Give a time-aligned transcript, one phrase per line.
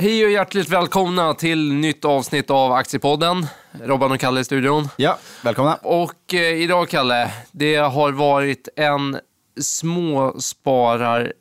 [0.00, 3.46] Hej och hjärtligt välkomna till nytt avsnitt av Aktiepodden.
[3.82, 4.88] Robban och Kalle i studion.
[4.96, 5.74] Ja, välkomna.
[5.74, 9.18] Och eh, idag, Kalle, det har varit en
[9.60, 11.32] småsparar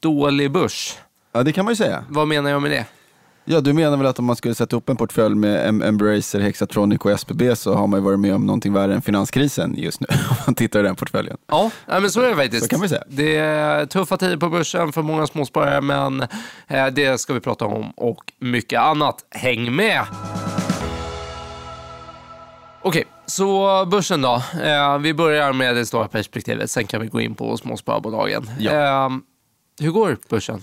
[0.00, 0.98] dålig börs.
[1.32, 2.04] Ja, det kan man ju säga.
[2.08, 2.86] Vad menar jag med det?
[3.52, 6.40] Ja, du menar väl att om man skulle sätta upp en portfölj med Em- Embracer,
[6.40, 10.00] Hexatronic och SBB så har man ju varit med om någonting värre än finanskrisen just
[10.00, 11.36] nu, om man tittar i den portföljen.
[11.48, 12.62] Ja, ja, men så är det faktiskt.
[12.62, 13.02] Så kan vi säga.
[13.08, 16.20] Det är tuffa tider på börsen för många småsparare, men
[16.68, 19.24] eh, det ska vi prata om och mycket annat.
[19.30, 20.02] Häng med!
[22.82, 24.42] Okej, så börsen då.
[24.62, 28.50] Eh, vi börjar med det stora perspektivet, sen kan vi gå in på småsparbolagen.
[28.58, 28.72] Ja.
[28.72, 29.10] Eh,
[29.80, 30.62] hur går börsen?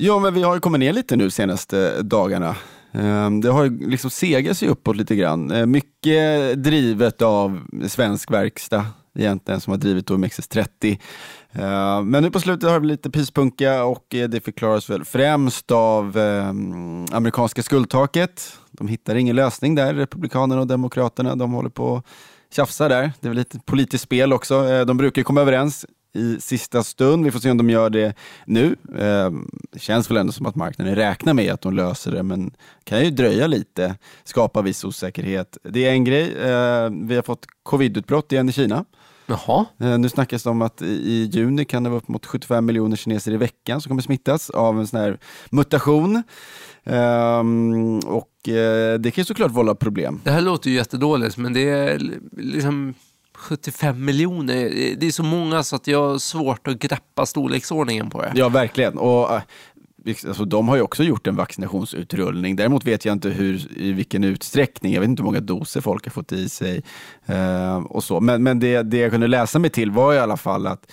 [0.00, 2.56] Ja, men vi har ju kommit ner lite nu senaste dagarna.
[2.92, 5.50] Ehm, det har ju liksom segat sig uppåt lite grann.
[5.50, 8.86] Eh, mycket drivet av svensk verkstad
[9.18, 10.98] egentligen som har drivit OMXS30.
[11.52, 15.04] Ehm, men nu på slutet har det blivit lite pyspunka och eh, det förklaras väl
[15.04, 18.52] främst av ehm, amerikanska skuldtaket.
[18.70, 21.36] De hittar ingen lösning där, Republikanerna och Demokraterna.
[21.36, 22.04] De håller på att
[22.54, 23.12] tjafsa där.
[23.20, 24.68] Det är väl lite politiskt spel också.
[24.68, 27.24] Eh, de brukar ju komma överens i sista stund.
[27.24, 28.14] Vi får se om de gör det
[28.46, 28.76] nu.
[28.98, 29.30] Eh,
[29.72, 32.50] Det känns väl ändå som att marknaden räknar med att de löser det, men
[32.84, 35.58] kan ju dröja lite, skapa viss osäkerhet.
[35.62, 36.32] Det är en grej.
[36.36, 38.84] Eh, Vi har fått covidutbrott igen i Kina.
[39.26, 42.66] Jaha, Eh, Nu snackas det om att i- juni kan det vara upp mot 75
[42.66, 45.18] miljoner kineser i veckan som kommer smittas av en sån här
[45.50, 46.22] mutation.
[46.84, 50.20] Ehm, och eh, det kan ju såklart vålla problem.
[50.24, 52.00] det här låter ju jättedåligt, men det är
[52.36, 52.94] liksom
[53.38, 54.70] 75 miljoner.
[54.98, 58.32] Det är så många så att jag har svårt att greppa storleksordningen på det.
[58.34, 58.98] Ja, verkligen.
[58.98, 59.42] Och, eh,
[60.26, 62.56] Alltså, de har ju också gjort en vaccinationsutrullning.
[62.56, 64.92] Däremot vet jag inte hur, i vilken utsträckning.
[64.92, 66.82] Jag vet inte hur många doser folk har fått i sig.
[67.26, 68.20] Eh, och så.
[68.20, 70.92] Men, men det, det jag kunde läsa mig till var i alla fall att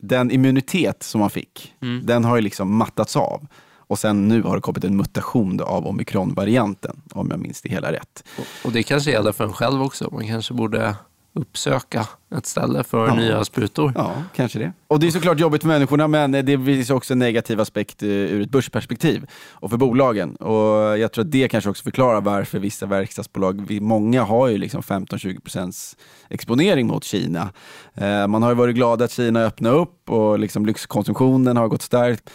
[0.00, 3.46] den immunitet som man fick, den har ju liksom mattats av.
[3.88, 7.92] Och sen nu har det kommit en mutation av omikronvarianten, om jag minns det hela
[7.92, 8.24] rätt.
[8.64, 10.08] Och det kanske gäller för en själv också.
[10.12, 10.96] Man kanske borde
[11.36, 13.14] uppsöka ett ställe för Ja.
[13.14, 13.92] nya sprutor.
[13.96, 14.72] Ja, kanske det.
[14.88, 18.08] Och det är såklart jobbigt för människorna, men det finns också en negativ aspekt eh,
[18.08, 20.36] ur ett börsperspektiv och för bolagen.
[20.36, 24.80] Och jag tror att det kanske också förklarar varför vissa verkstadsbolag, många har ju liksom
[24.82, 25.96] 15-20%
[26.28, 27.48] exponering mot Kina.
[27.94, 31.82] Eh, Man har ju varit glad att Kina öppnar upp och liksom lyxkonsumtionen har gått
[31.82, 32.30] starkt.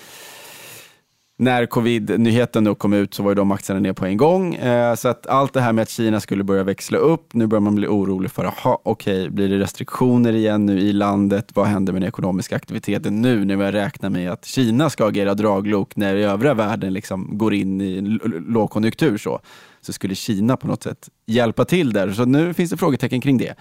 [1.42, 4.56] När covid-nyheten då kom ut så var ju de aktierna ner på en gång.
[4.56, 7.62] Eh, så att allt det här med att Kina skulle börja växla upp, nu börjar
[7.62, 11.50] man bli orolig för, aha, okej, blir det restriktioner igen nu i landet?
[11.54, 15.34] Vad händer med den ekonomiska aktiviteten nu när vi räknar med att Kina ska agera
[15.34, 19.40] draglok när övriga världen liksom går in i en lågkonjunktur så?
[19.82, 22.12] Så skulle Kina på något sätt hjälpa till där.
[22.12, 23.54] Så nu finns det frågetecken kring det.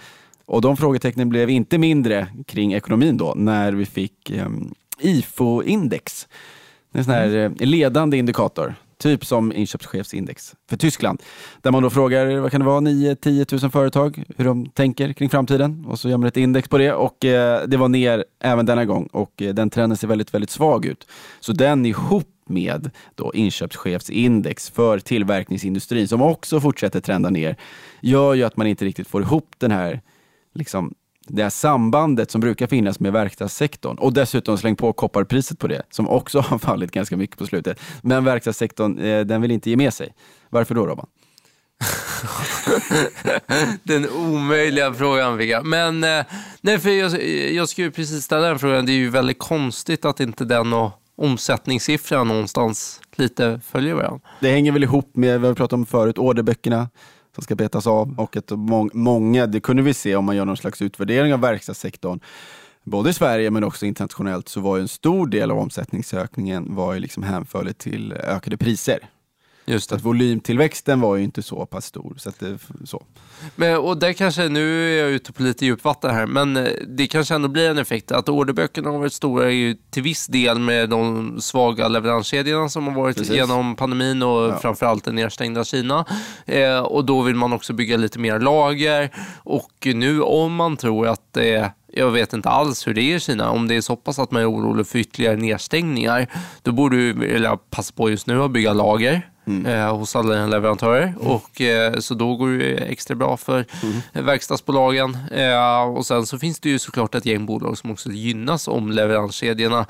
[0.45, 4.47] Och de frågetecknen blev inte mindre kring ekonomin då, när vi fick eh,
[4.99, 6.27] IFO-index.
[6.91, 11.21] Det är en sån här eh, ledande indikator, typ som inköpschefsindex för Tyskland.
[11.61, 15.29] Där man då frågar, vad kan det vara, 9-10 000 företag, hur de tänker kring
[15.29, 15.85] framtiden.
[15.87, 18.85] Och så gör man ett index på det och eh, det var ner även denna
[18.85, 21.07] gång och eh, den trenden ser väldigt, väldigt svag ut.
[21.39, 27.55] Så den ihop med då inköpschefsindex för tillverkningsindustrin som också fortsätter trenda ner
[28.01, 30.01] gör ju att man inte riktigt får ihop den här
[30.53, 30.93] liksom,
[31.33, 35.81] det här sambandet som brukar finnas med verkstadssektorn och dessutom släng på kopparpriset på det
[35.89, 37.79] som också har fallit ganska mycket på slutet.
[38.01, 40.13] Men verkstadssektorn, eh, den vill inte ge med sig.
[40.49, 41.07] Varför då Robban?
[43.83, 45.65] Den omöjliga frågan fick jag.
[45.65, 46.25] Men eh,
[46.61, 48.85] nej, för jag, jag skulle ju precis ställa den frågan.
[48.85, 54.19] Det är ju väldigt konstigt att inte den och omsättningssiffran någonstans lite följer varandra.
[54.39, 56.89] Det hänger väl ihop med, vad vi pratade om förut, orderböckerna
[57.35, 60.45] som ska betas av och att må- många, det kunde vi se om man gör
[60.45, 62.19] någon slags utvärdering av verkstadssektorn,
[62.83, 66.93] både i Sverige men också internationellt, så var ju en stor del av omsättningsökningen var
[66.93, 68.99] ju liksom hänförlig till ökade priser.
[69.71, 72.13] Just att volymtillväxten var ju inte så pass stor.
[72.17, 73.03] Så det, så.
[73.55, 77.07] Men, och där kanske, nu är jag ute på lite djupvatten här, men eh, det
[77.07, 80.89] kanske ändå blir en effekt att orderböckerna har varit stora ju till viss del med
[80.89, 83.35] de svaga leveranskedjorna som har varit Precis.
[83.35, 84.57] genom pandemin och Ja.
[84.61, 86.05] framförallt det nedstängda Kina.
[86.45, 89.09] Eh, och då vill man också bygga lite mer lager
[89.43, 93.15] och nu om man tror att det är jag vet inte alls hur det är
[93.15, 93.51] i Kina.
[93.51, 96.27] Om det är så pass att man är orolig för ytterligare nedstängningar,
[96.61, 99.30] då borde du passa på just nu att bygga lager
[99.65, 101.13] eh, hos alla leverantörer.
[101.19, 103.65] Och, eh, så då går det extra bra för
[104.13, 105.17] eh, verkstadsbolagen.
[105.31, 108.91] Eh, och sen så finns det ju såklart ett gäng bolag som också gynnas om
[108.91, 109.85] leveranskedjorna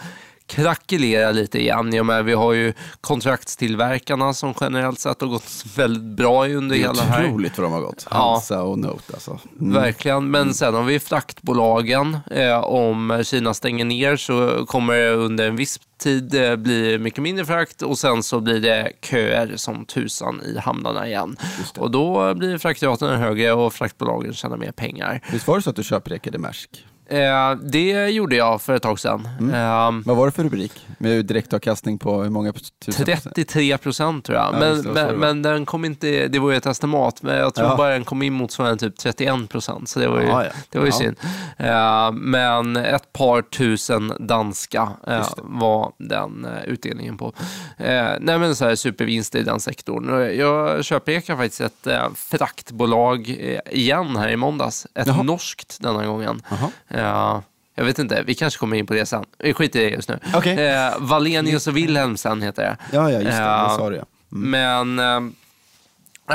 [0.52, 1.94] krackelera lite igen.
[1.94, 6.80] Jag med, vi har ju kontraktstillverkarna som generellt sett har gått väldigt bra under är
[6.80, 7.26] hela det här.
[7.26, 8.08] otroligt vad de har gått.
[8.10, 8.18] Ja.
[8.18, 9.40] Hansa och Note alltså.
[9.60, 9.74] Mm.
[9.74, 12.18] Verkligen, men sen har vi fraktbolagen.
[12.32, 17.24] Eh, om Kina stänger ner så kommer det under en viss tid eh, bli mycket
[17.24, 21.38] mindre frakt och sen så blir det köer som tusan i hamnarna igen.
[21.78, 25.22] Och då blir fraktraten högre och fraktbolagen tjänar mer pengar.
[25.32, 26.86] Visst var det så att du köprekade Maersk?
[27.12, 29.28] Eh, det gjorde jag för ett tag sedan.
[29.54, 30.88] Eh, Vad var det för rubrik?
[30.98, 33.24] Med direktavkastning på hur många tusen procent?
[33.36, 34.54] 33 procent tror jag.
[34.54, 37.54] Ja, men, det, men, men den kom inte, det var ju ett estimat, men jag
[37.56, 37.76] tror Ja.
[37.78, 39.90] bara den kom in motsvarande typ 31 procent.
[39.90, 40.52] Så det var ju, Ja, ja.
[40.70, 41.16] Det var ju synd.
[41.58, 47.34] Eh, men ett par tusen danska eh, var den eh, utdelningen på.
[47.78, 50.36] Nej men så här supervinst i den sektorn.
[50.40, 53.28] Jag köprekar faktiskt ett fraktbolag
[53.72, 54.88] igen här i måndags.
[54.96, 55.24] Ett Jaha.
[55.24, 56.42] norskt denna gången.
[56.50, 56.70] Jaha.
[57.02, 57.42] Eh,
[57.76, 59.26] jag vet inte, vi kanske kommer in på det sen.
[59.40, 60.20] Vi skiter i det just nu.
[60.36, 60.68] Okej.
[60.68, 62.78] Eh, Valenius och Wilhelmsen heter det.
[62.98, 63.44] Ja, ja, just det.
[63.44, 63.68] Ja.
[63.70, 64.06] Det sa du ja.
[64.30, 65.20] Men, eh,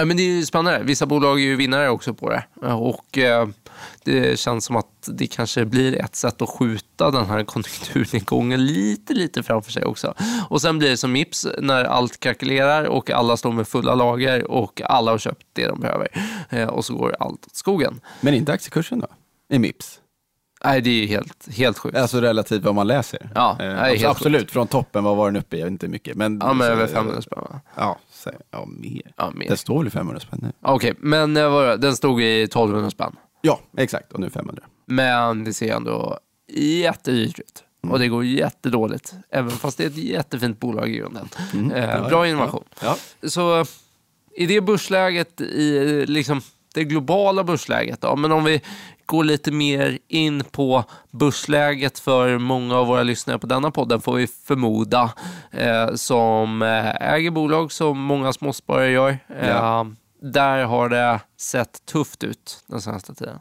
[0.04, 0.80] men det är ju spännande.
[0.82, 2.44] Vissa bolag är ju vinnare också på det.
[2.62, 3.48] Eh, Och eh,
[4.04, 9.12] det känns som att det kanske blir ett sätt att skjuta den här konjunkturnedgången lite,
[9.14, 10.14] lite framför sig också.
[10.48, 14.50] Och sen blir det som Mips när allt kalkylerar och alla står med fulla lager
[14.50, 16.08] och alla har köpt det de behöver.
[16.50, 18.00] Eh, Och så går allt åt skogen.
[18.20, 19.06] Men inte aktiekursen då?
[19.48, 19.98] I Mips?
[20.66, 21.96] Nej, det är ju helt, helt sjukt.
[21.96, 23.30] Alltså relativt vad man läser?
[23.34, 25.60] Ja, Eh, helt absolut, från toppen, vad var den uppe i?
[25.60, 26.16] Inte mycket.
[26.16, 27.60] Men, Ja, men över 500 spänn va?
[27.76, 29.02] Ja, så, ja mer.
[29.16, 29.48] Ja, mer.
[29.48, 30.52] Det står väl 500 spänn nu?
[30.62, 33.16] Okej, men eh, vad, den stod i 1200 spänn.
[33.42, 34.12] Ja, exakt.
[34.12, 34.62] Och nu 500.
[34.86, 36.18] Men det ser ändå
[36.52, 37.62] jättedyrt ut.
[37.90, 39.14] Och det går jättedåligt.
[39.30, 41.28] Även fast det är ett jättefint bolag i grunden.
[41.74, 42.64] Eh, Ja, bra ja, innovation.
[42.82, 42.96] Ja.
[43.28, 43.64] Så
[44.36, 46.40] i det börsläget, i liksom
[46.76, 48.60] det globala börsläget, då, men om vi
[49.06, 54.14] går lite mer in på börsläget för många av våra lyssnare på denna podden får
[54.14, 55.12] vi förmoda
[55.50, 59.10] eh, som eh, äger bolag som många småsparare gör.
[59.40, 59.86] Eh, Ja.
[60.20, 63.38] Där har det sett tufft ut den senaste tiden.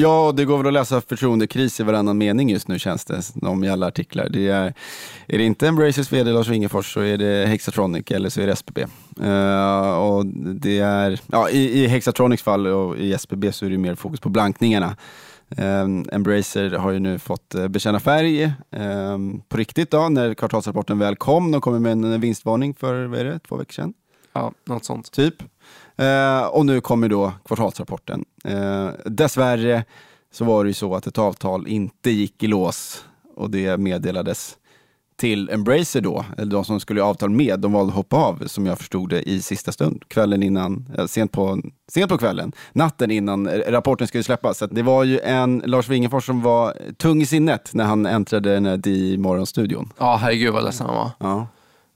[0.00, 3.64] Ja, det går väl att läsa förtroendekris i varannan mening just nu känns det, om
[3.64, 4.28] i alla artiklar.
[4.28, 4.74] Det är,
[5.26, 8.52] är det inte Embraces vd Lars Wingefors så är det Hexatronic eller så är det
[8.52, 8.86] SBB.
[9.20, 13.70] Uh, eh, och det är, ja, i, I Hexatronics fall och i SBB så är
[13.70, 14.96] det mer fokus på blankningarna.
[15.56, 20.98] Um, Embracer har ju nu fått uh, bekänna färg um, på riktigt då, när kvartalsrapporten
[20.98, 21.50] väl kom.
[21.50, 23.94] De kom med en vinstvarning för, vad är det, två veckor sedan?
[24.38, 25.12] Ja, något sånt.
[25.12, 25.34] typ.
[25.96, 28.24] Eh, och nu kommer då kvartalsrapporten.
[28.44, 29.84] Eh, dessvärre
[30.32, 33.04] så var det ju så att ett avtal inte gick i lås
[33.36, 34.56] och det meddelades
[35.16, 38.66] till Embracer då, eller de som skulle avtal med, de valde att hoppa av som
[38.66, 43.10] jag förstod det i sista stund, kvällen innan, eh, sent på, sent på kvällen, natten
[43.10, 44.58] innan rapporten skulle släppas.
[44.58, 48.54] Så det var ju en Lars Wingefors som var tung i sinnet när han äntrade
[48.54, 49.92] den här D-morgonstudion.
[49.98, 51.10] Ja, herregud vad ledsen han var.
[51.18, 51.46] Ja.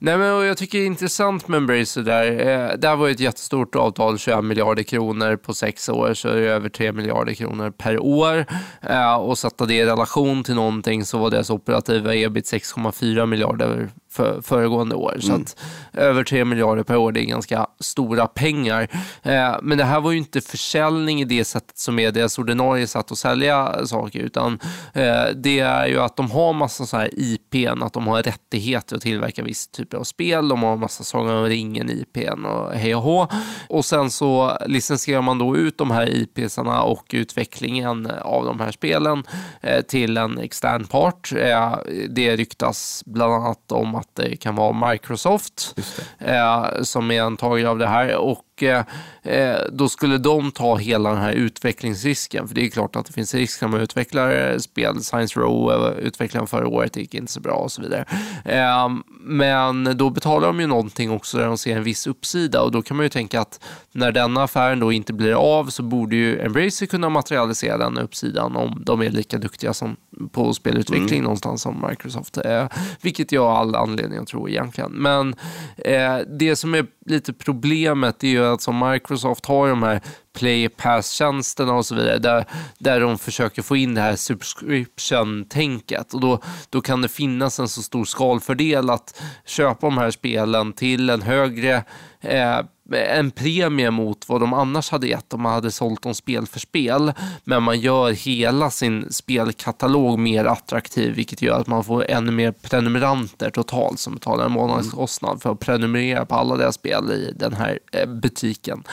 [0.04, 2.30] Nej, men jag tycker det är intressant med Embracer där.
[2.32, 6.28] Eh, det här var ju ett jättestort avtal, 21 miljarder kronor på sex år, så
[6.28, 8.46] är det över 3 miljarder kronor per år.
[8.80, 13.90] Eh, och sätta det i relation till någonting så var deras operativa ebit 6,4 miljarder
[14.12, 15.16] för, föregående år.
[15.20, 15.56] Så att
[15.92, 18.88] över 3 miljarder per år, det är ganska stora pengar.
[19.22, 22.86] Eh, men det här var ju inte försäljning i det sättet som är deras ordinarie
[22.86, 24.58] sätt att sälja saker, utan
[24.92, 28.96] eh, det är ju att de har massa så här IPn, att de har rättigheter
[28.96, 30.48] att tillverka viss typ av spel.
[30.48, 33.28] De har massa Sagan om ringen IPn och hej och hå.
[33.68, 38.72] Och sen så licensierar man då ut de här IPsarna och utvecklingen av de här
[38.72, 39.24] spelen
[39.60, 41.32] eh, till en extern part.
[41.36, 41.76] Eh,
[42.10, 45.74] det ryktas bland annat om att det kan vara Microsoft
[46.18, 48.16] eh, som är en tagare av det här.
[48.16, 48.84] Och eh,
[49.22, 52.48] eh, då skulle de ta hela den här utvecklingsrisken.
[52.48, 55.00] För det är klart att det finns risk när man utvecklar eh, spel.
[55.00, 58.04] Science Row eh, utvecklade förra året, gick inte så bra och så vidare.
[58.44, 58.88] Eh,
[59.20, 62.82] men då betalar de ju någonting också där de ser en viss uppsida och då
[62.82, 63.60] kan man ju tänka att
[63.92, 68.56] när denna affären då inte blir av så borde ju Embracer kunna materialisera den uppsidan
[68.56, 69.96] om de är lika duktiga som
[70.32, 72.36] på spelutveckling någonstans som Microsoft.
[72.36, 72.66] Eh,
[73.00, 74.92] vilket jag har all anledning att tro egentligen.
[74.92, 75.34] Men
[75.76, 80.00] eh, det som är lite problemet är ju att som Microsoft har de här
[80.34, 82.44] Play Pass-tjänsterna och så vidare, där,
[82.78, 86.14] där de försöker få in det här subscription-tänket.
[86.14, 86.40] Och då,
[86.70, 91.22] då kan det finnas en så stor skalfördel att köpa de här spelen till en
[91.22, 91.84] högre
[92.20, 92.60] eh,
[92.90, 96.60] en premie mot vad de annars hade gett om man hade sålt dem spel för
[96.60, 97.12] spel.
[97.44, 102.52] Men man gör hela sin spelkatalog mer attraktiv, vilket gör att man får ännu mer
[102.52, 107.52] prenumeranter totalt som betalar en månadskostnad för att prenumerera på alla deras spel i den
[107.52, 108.84] här eh, butiken.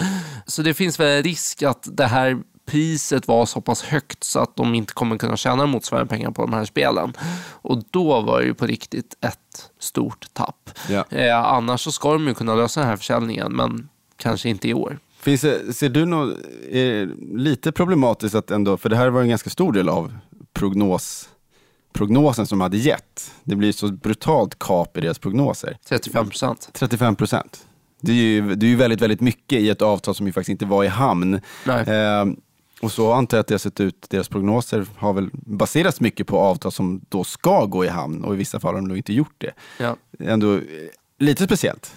[0.45, 2.37] Så det finns väl risk att det här
[2.69, 6.41] priset var så pass högt så att de inte kommer kunna tjäna motsvarande pengar på
[6.41, 7.13] de här spelen.
[7.51, 10.69] Och då var det ju på riktigt ett stort tapp.
[10.89, 11.05] Ja.
[11.09, 14.73] Eh, annars så ska de ju kunna lösa den här försäljningen, men kanske inte i
[14.73, 14.99] år.
[15.19, 16.37] Finns det, ser du något
[17.35, 20.13] lite problematiskt att ändå, för det här var en ganska stor del av
[20.53, 21.29] prognos,
[21.93, 23.31] prognosen som de hade gett.
[23.43, 25.77] Det blir så brutalt kap i deras prognoser.
[25.89, 26.69] 35 procent.
[26.73, 27.65] 35 procent.
[28.01, 30.49] Det är ju det är ju väldigt, väldigt mycket i ett avtal som ju faktiskt
[30.49, 31.41] inte var i hamn.
[31.65, 31.81] Nej.
[31.81, 32.25] Eh,
[32.81, 36.27] och så antar jag att det har sett ut, deras prognoser har väl baserats mycket
[36.27, 38.97] på avtal som då ska gå i hamn och i vissa fall har de nog
[38.97, 39.51] inte gjort det.
[39.77, 39.95] Ja.
[40.19, 40.61] Ändå eh,
[41.19, 41.93] lite speciellt.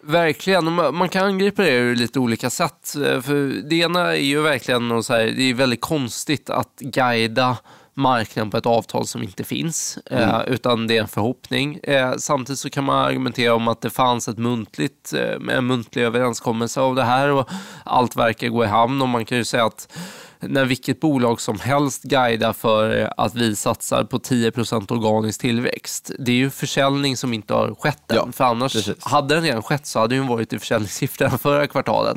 [0.00, 2.96] Verkligen, man kan angripa det ur lite olika sätt.
[2.96, 7.56] Eh, För det ena är ju verkligen, så här, det är väldigt konstigt att guida
[7.96, 11.80] marknaden på ett avtal som inte finns, eh, utan det är en förhoppning.
[11.82, 16.02] Eh, samtidigt så kan man argumentera om att det fanns ett muntligt, eh, en muntlig
[16.02, 17.50] överenskommelse av det här och
[17.84, 19.96] allt verkar gå i hamn och man kan ju säga att
[20.40, 26.10] när vilket bolag som helst guidar för att vi satsar på 10% organisk tillväxt.
[26.18, 28.16] Det är ju försäljning som inte har skett än.
[28.16, 29.04] Ja, för annars, precis.
[29.04, 32.16] hade den redan skett så hade den varit i försäljningssiffrorna förra kvartalet.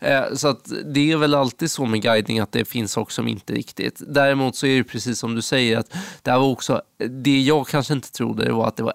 [0.00, 3.28] Eh, så att det är väl alltid så med guidning att det finns också som
[3.28, 4.02] inte riktigt.
[4.06, 5.92] Däremot så är det precis som du säger att
[6.22, 8.94] det här var också, det jag kanske inte trodde det var att det var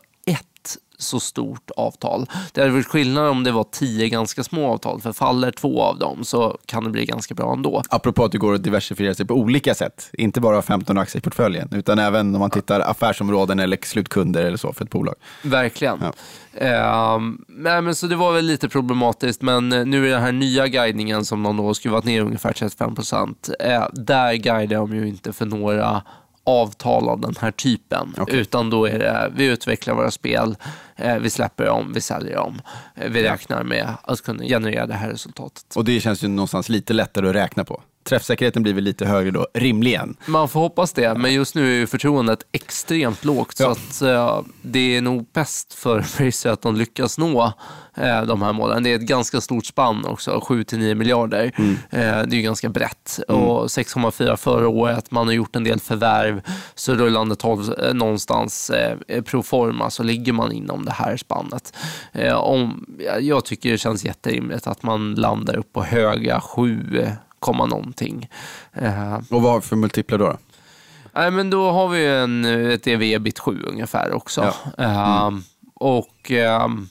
[1.01, 2.25] så stort avtal.
[2.53, 5.99] Det hade varit skillnad om det var tio ganska små avtal, för faller två av
[5.99, 7.83] dem så kan det bli ganska bra ändå.
[7.89, 10.09] Apropå att det går att diversifiera sig på olika sätt.
[10.13, 14.57] Inte bara 15 aktier i portföljen, utan även om man tittar affärsområden eller slutkunder eller
[14.57, 15.15] så för ett bolag.
[15.43, 15.97] Verkligen.
[16.01, 16.13] Ja.
[16.53, 20.31] Ehm, nej, men så det var väl lite problematiskt, men eh, nu är den här
[20.31, 23.49] nya guidningen som de då skruvat ner ungefär 35 procent.
[23.59, 26.01] Eh, där guidar de ju inte för några
[26.43, 28.15] avtal av den här typen.
[28.17, 28.39] Okej.
[28.39, 30.55] Utan då är det, vi utvecklar våra spel,
[30.95, 32.61] eh, vi släpper dem, vi säljer dem.
[32.95, 35.75] Eh, vi räknar med att kunna generera det här resultatet.
[35.75, 37.81] Och det känns ju någonstans lite lättare att räkna på.
[38.03, 40.15] Träffsäkerheten blir väl lite högre då, rimligen.
[40.25, 43.57] Man får hoppas det, men just nu är ju förtroendet extremt lågt.
[43.57, 43.71] Så Ja.
[43.71, 47.53] att, eh, det är nog bäst för Fraser att de lyckas nå
[47.97, 48.83] eh, de här målen.
[48.83, 51.51] Det är ett ganska stort spann också, 7-9 miljarder.
[51.57, 51.71] Mm.
[51.89, 53.19] Eh, det är ju ganska brett.
[53.27, 56.41] Och 6,4 förra året, man har gjort en del förvärv.
[56.75, 61.73] Så rullande 12 eh, någonstans eh, pro forma så ligger man inom det här spannet.
[62.13, 62.85] Eh, om,
[63.19, 67.07] jag tycker det känns jätterimligt att man landar upp på höga 7,
[67.41, 68.29] komma någonting.
[68.73, 70.37] Eh, Och vad för multiplar då?
[71.13, 74.53] Nej, men då har vi en, ett EV ebit 7 ungefär också.
[74.77, 74.83] Ja.
[75.27, 75.43] Ehm,
[75.75, 76.89] och ehm,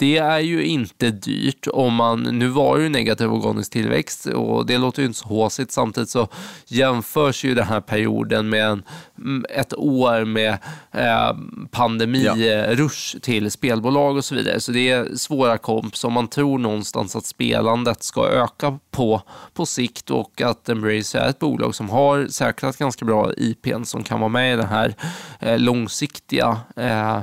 [0.00, 4.78] det är ju inte dyrt om man, nu var ju negativ organisk tillväxt och det
[4.78, 5.72] låter ju inte så håsigt.
[5.72, 6.28] Samtidigt så
[6.66, 8.82] jämförs ju den här perioden med en,
[9.18, 10.58] mm, ett år med
[10.92, 11.36] eh,
[11.70, 14.60] pandemirush till spelbolag och så vidare.
[14.60, 19.22] Så det är svåra komps om man tror någonstans att spelandet ska öka på,
[19.54, 24.02] på sikt och att Embrace är ett bolag som har säkrat ganska bra IPn som
[24.02, 24.94] kan vara med i den här
[25.40, 27.22] eh, långsiktiga eh,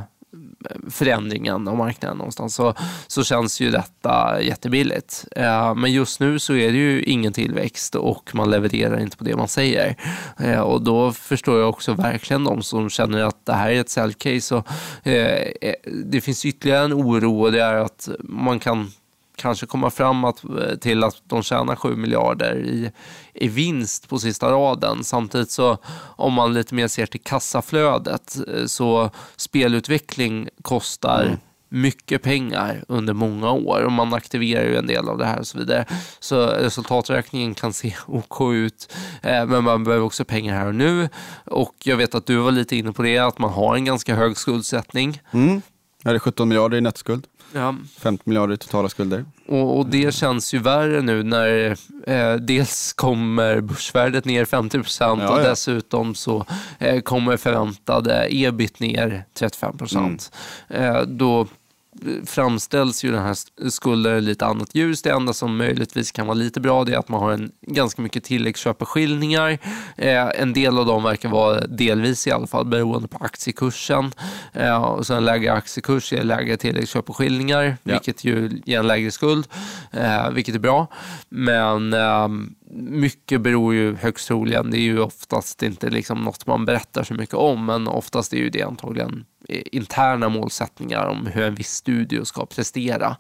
[0.90, 2.74] förändringen av marknaden någonstans så,
[3.08, 5.26] så känns ju detta jättebilligt.
[5.36, 9.24] Eh, men just nu så är det ju ingen tillväxt och man levererar inte på
[9.24, 9.96] det man säger.
[10.40, 13.90] Eh, och då förstår jag också verkligen de som känner att det här är ett
[13.90, 14.64] säljcase.
[15.04, 18.92] Eh, eh, det finns ytterligare en oro och det är att man kan
[19.38, 20.44] kanske komma fram att,
[20.82, 22.92] till att de tjänar 7 miljarder i,
[23.34, 25.04] i vinst på sista raden.
[25.04, 25.78] Samtidigt så
[26.16, 31.38] om man lite mer ser till kassaflödet eh, så spelutveckling kostar
[31.70, 35.48] mycket pengar under många år och man aktiverar ju en del av det här och
[35.48, 35.86] så vidare.
[36.20, 41.10] Så resultaträkningen kan se OK ut, eh, men man behöver också pengar här och nu.
[41.46, 44.16] Och jag vet att du var lite inne på det, att man har en ganska
[44.16, 45.22] hög skuldsättning.
[45.32, 45.62] Mm.
[46.08, 47.28] Är det 17 miljarder i nettskuld?
[47.54, 49.26] Ja, 50 miljarder i totala skulder?
[49.48, 55.22] Och, och det känns ju värre nu när eh, dels kommer börsvärdet ner 50 procent
[55.22, 55.50] Ja, och ja.
[55.50, 56.46] dessutom så
[56.80, 60.32] eh, kommer förväntade ebit ner 35 procent.
[60.70, 60.96] Mm.
[60.96, 61.48] Eh, då
[62.26, 63.38] framställs ju den här
[63.70, 65.02] skulden i lite annat ljus.
[65.02, 68.02] Det enda som möjligtvis kan vara lite bra det är att man har en ganska
[68.02, 69.58] mycket tilläggsköpeskillningar.
[69.98, 74.12] Eh, en del av dem verkar vara delvis i alla fall beroende på aktiekursen.
[74.54, 77.94] Eh, och så en lägre aktiekurs ger lägre tilläggsköpeskillningar, Ja.
[77.94, 79.48] vilket ju ger en lägre skuld,
[79.92, 80.88] eh, vilket är bra.
[81.30, 82.28] Men eh,
[82.78, 87.14] mycket beror ju högst troligen, det är ju oftast inte liksom något man berättar så
[87.14, 92.26] mycket om, men oftast är ju det antagligen interna målsättningar om hur en viss studio
[92.26, 93.18] ska prestera.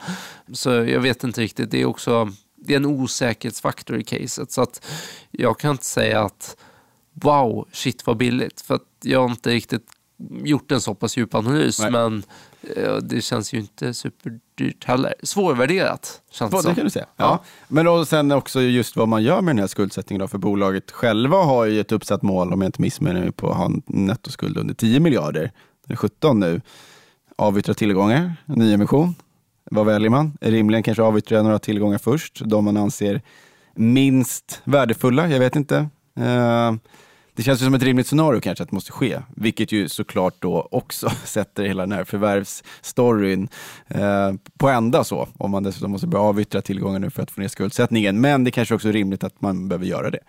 [0.53, 4.51] Så jag vet inte riktigt, det är också det är en osäkerhetsfaktor i caset.
[4.51, 4.85] Så att
[5.31, 6.57] jag kan inte säga att
[7.13, 8.61] wow, shit vad billigt.
[8.61, 9.91] För att jag har inte riktigt
[10.43, 11.79] gjort en så pass djup analys.
[11.79, 11.91] Nej.
[11.91, 12.23] Men
[13.01, 15.13] Det känns ju inte superdyrt heller.
[15.23, 17.05] Svårvärderat känns det det kan du säga.
[17.15, 17.25] Ja.
[17.25, 17.43] Ja.
[17.67, 20.91] Men och sen också just vad man gör med den här skuldsättningen då, för bolaget
[20.91, 23.81] själva har ju ett uppsatt mål, om jag inte missminner mig, på att ha en
[23.85, 25.51] nettoskuld under 10 miljarder.
[25.87, 26.61] Det är 17 nu.
[27.35, 29.15] Avyttra tillgångar, nyemission.
[29.71, 30.37] Vad väljer man?
[30.41, 33.21] Rimligen kanske avyttra några tillgångar först, de man anser
[33.75, 35.27] minst värdefulla.
[35.27, 35.89] Jag vet inte.
[36.19, 36.73] Eh,
[37.37, 40.35] det känns ju som ett rimligt scenario kanske att det måste ske, vilket ju såklart
[40.39, 43.49] då också sätter hela den här förvärvsstoryn
[43.87, 47.41] eh, på ända så, om man dessutom måste börja avyttra tillgångar nu för att få
[47.41, 48.21] ner skuldsättningen.
[48.21, 50.19] Men det kanske också är rimligt att man behöver göra det.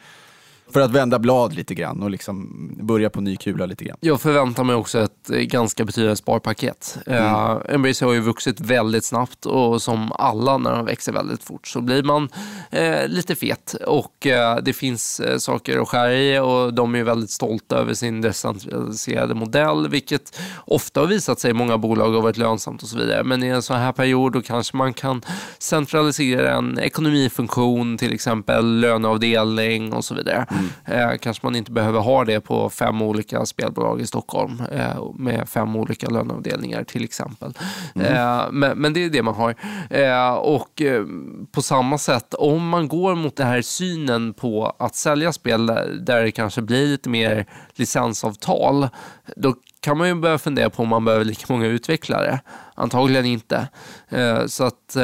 [0.72, 3.96] För att vända blad lite grann och liksom börja på ny kula lite grann.
[4.00, 6.98] Jag förväntar mig också ett eh, ganska betydande sparpaket.
[7.06, 7.58] Mm.
[7.68, 11.80] Embracer har ju vuxit väldigt snabbt och som alla när de växer väldigt fort så
[11.80, 12.28] blir man
[12.70, 16.98] eh, lite fet och eh, det finns eh, saker att skära i och de är
[16.98, 22.12] ju väldigt stolta över sin decentraliserade modell vilket ofta har visat sig i många bolag
[22.12, 23.24] har varit lönsamt och så vidare.
[23.24, 25.22] Men i en sån här period då kanske man kan
[25.58, 30.46] centralisera en ekonomifunktion till exempel löneavdelning och så vidare.
[30.84, 35.48] Eh, kanske man inte behöver ha det på fem olika spelbolag i Stockholm eh, med
[35.48, 37.52] fem olika löneavdelningar till exempel.
[37.94, 39.54] Eh, men, men det är det man har.
[39.90, 41.04] Eh, och eh,
[41.52, 45.98] på samma sätt, om man går mot den här synen på att sälja spel där,
[46.00, 48.88] där det kanske blir lite mer licensavtal,
[49.36, 52.40] då kan man ju börja fundera på om man behöver lika många utvecklare.
[52.74, 53.68] Antagligen inte.
[54.08, 54.96] Eh, så att,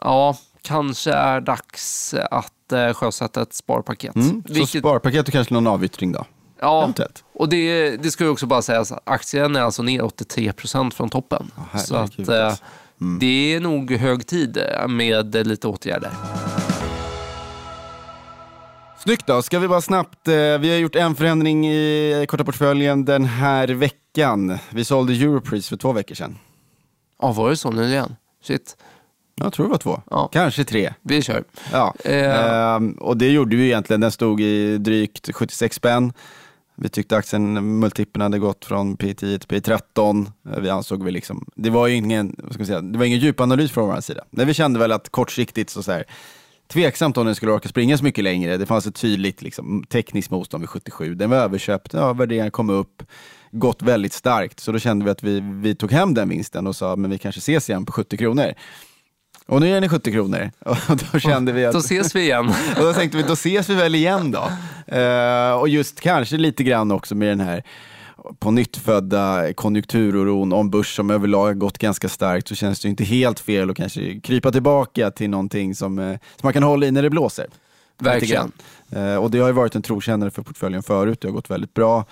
[0.00, 4.14] ja, kanske är dags att eh, sjösätta ett sparpaket.
[4.14, 4.42] Mm.
[4.46, 6.24] Så Vilket- sparpaket och kanske någon avyttring då?
[6.60, 7.24] Ja, Eventuellt.
[7.34, 10.94] och det, det ska ju också bara sägas att aktien är alltså ner 83 procent
[10.94, 11.50] från toppen.
[11.86, 12.64] så att eh, alltså.
[13.20, 16.10] det är nog hög tid med eh, lite åtgärder.
[18.98, 23.04] Snyggt då, ska vi bara snabbt, eh, vi har gjort en förändring i korta portföljen
[23.04, 24.58] den här veckan.
[24.70, 26.38] Vi sålde Europris för två veckor sedan.
[27.22, 28.16] Ja, var det så nu igen?
[28.44, 28.76] Shit,
[29.34, 30.28] Jag tror det var två, Ja.
[30.32, 30.92] kanske tre.
[31.02, 31.44] vi kör.
[31.72, 31.94] Ja.
[32.04, 32.74] Eh.
[32.74, 36.12] Ehm, och det gjorde vi egentligen, den stod i drygt 76 spänn.
[36.76, 40.26] Vi tyckte aktien, multipeln hade gått från P10 till P13.
[40.52, 43.04] Eh, Vi ansåg vi liksom, det var ju ingen, vad ska man säga, det var
[43.04, 44.24] ingen djupanalys från vår sida.
[44.30, 46.04] Men vi kände väl att kortsiktigt så, så här,
[46.68, 48.56] tveksamt om den skulle orka springa så mycket längre.
[48.56, 51.14] Det fanns ett tydligt liksom, tekniskt motstånd vid 77.
[51.14, 53.02] Den var överköpt, ja, värderingen kom upp,
[53.50, 54.60] gått väldigt starkt.
[54.60, 57.18] Så då kände vi att vi, vi tog hem den vinsten och sa, men vi
[57.18, 58.52] kanske ses igen på 70 kronor.
[59.46, 60.50] Och nu är den i 70 kronor.
[60.58, 60.76] Och
[61.12, 61.72] då kände vi att...
[61.72, 62.48] Då ses vi igen.
[62.76, 64.50] Och då tänkte vi, då ses vi väl igen då.
[64.96, 67.64] Eh, och just kanske lite grann också med den här
[68.38, 72.88] på nytt födda konjunkturoron om börs som överlag har gått ganska starkt så känns det
[72.88, 76.86] inte helt fel att kanske krypa tillbaka till någonting som, eh, som man kan hålla
[76.86, 77.46] i när det blåser.
[77.98, 78.52] Verkligen.
[78.90, 81.74] Eh, och det har ju varit en trotjänare för portföljen förut, det har gått väldigt
[81.74, 82.04] bra.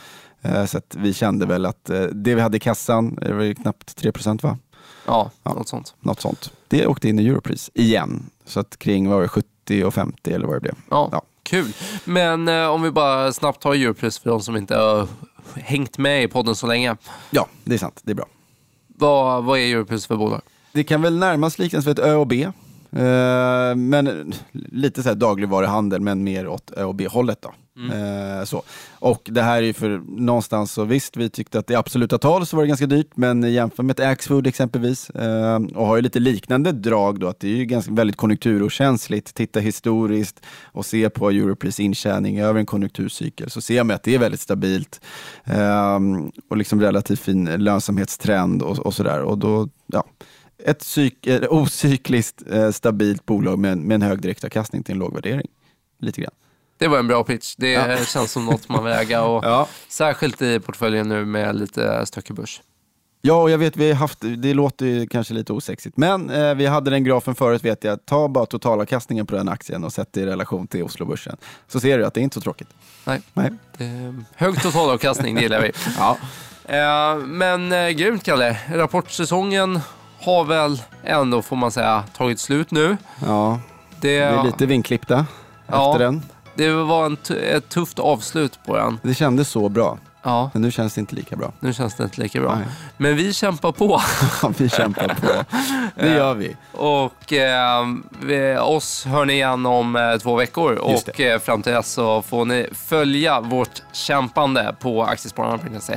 [0.42, 4.42] Eh, så vi kände väl att det vi hade i kassan, det var knappt 3%
[4.42, 4.58] va?
[5.06, 5.54] Ja, Ja.
[5.54, 5.94] något sånt.
[6.00, 6.52] Något sånt.
[6.68, 8.30] Det åkte in i Europris igen.
[8.44, 10.74] Så att kring var det, 70 och 50 eller vad det blev.
[10.90, 11.22] Ja, Ja.
[11.42, 11.72] Kul.
[12.04, 15.08] Men eh, om vi bara snabbt tar Europris för de som inte har
[15.54, 16.96] hängt med i podden så länge.
[17.30, 18.00] Ja, det är sant.
[18.04, 18.26] Det är bra.
[18.86, 20.40] Vad, vad är Europris för bolag?
[20.72, 22.52] Det kan väl närmast liknas vid ett Ö och B.
[22.92, 27.42] Eh, men lite så här dagligvaruhandel, men mer åt Ö och B-hållet.
[27.42, 27.52] Då.
[27.80, 28.62] Eh, så.
[28.98, 32.46] Och det här är ju för någonstans, så visst, vi tyckte att i absoluta tal
[32.46, 36.02] så var det ganska dyrt, men jämför med ett Axfood exempelvis, eh, och har ju
[36.02, 39.34] lite liknande drag då, att det är ju ganska, väldigt konjunkturokänsligt.
[39.34, 44.14] Titta historiskt och se på Europris intjäning över en konjunkturcykel, så ser man att det
[44.14, 45.00] är väldigt stabilt
[45.44, 45.98] eh,
[46.50, 49.20] och liksom relativt fin lönsamhetstrend och, och sådär.
[49.20, 50.04] Och då, ja,
[50.66, 55.14] ett psyk, ocykliskt eh, stabilt bolag med, en- med en hög direktavkastning till en låg
[55.14, 55.46] värdering.
[56.00, 56.32] Lite grann.
[56.78, 57.54] Det var en bra pitch.
[57.58, 57.96] Det Ja.
[58.06, 59.22] känns som något man äga.
[59.24, 59.68] Och Ja.
[59.88, 62.60] Särskilt i portföljen nu med lite stökig börs.
[63.24, 66.54] Ja, och jag vet, vi har haft, det låter ju kanske lite osexigt, men eh,
[66.54, 68.06] vi hade den grafen förut vet jag.
[68.06, 71.36] Ta bara totalavkastningen på den aktien och sätt det i relation till Oslobörsen.
[71.68, 72.68] Så ser du att det är inte så tråkigt.
[73.04, 73.20] Nej.
[73.34, 73.50] Nej.
[73.78, 75.72] Det är hög totalavkastning, det gillar vi.
[75.98, 76.18] Ja.
[76.64, 78.58] Eh, men eh, grymt, Kalle.
[78.74, 79.80] Rapportsäsongen
[80.24, 82.96] har väl ändå, får man säga, tagit slut nu.
[83.26, 83.60] ja,
[84.00, 85.26] Det, är lite vinklippta
[85.66, 85.92] Ja.
[85.92, 86.22] efter den.
[86.54, 88.98] det var en ett tufft avslut på den.
[89.02, 91.52] Det kändes så bra, Ja, men nu känns det inte lika bra.
[91.60, 92.54] nu känns det inte lika bra.
[92.54, 92.64] Nej.
[92.96, 94.00] Men vi kämpar på.
[94.58, 95.44] vi kämpar på.
[96.00, 96.56] Det gör vi.
[96.72, 97.84] Och eh,
[98.22, 100.74] vi, oss hör ni igen om eh, två veckor.
[100.74, 105.94] Och eh, fram till dess så får ni följa vårt kämpande på aktiespararna.se.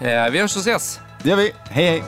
[0.00, 1.00] Eh, vi hörs och ses.
[1.22, 1.52] Det gör vi.
[1.70, 2.02] Hej hej!